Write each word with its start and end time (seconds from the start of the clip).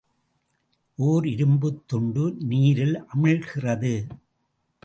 ஒர் 0.97 1.25
இரும்புத் 1.25 1.83
துண்டு 1.87 2.35
நீரில் 2.39 2.97
அமிழ்கிறது. 3.15 3.93